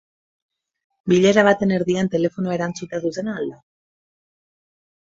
Bilera 1.13 1.43
baten 1.49 1.75
erdian 1.77 2.11
telefonoa 2.17 2.59
erantzutea 2.59 3.05
zuzena 3.05 3.39
al 3.45 3.49
da? 3.55 3.65